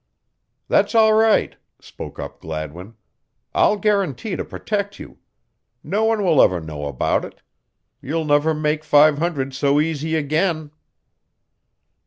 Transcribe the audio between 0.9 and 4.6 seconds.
all right," spoke up Gladwin. "I'll guarantee to